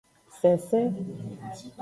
Sensen. 0.41 0.83